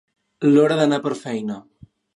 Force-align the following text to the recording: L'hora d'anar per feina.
L'hora 0.55 0.79
d'anar 0.81 1.01
per 1.07 1.15
feina. 1.23 1.63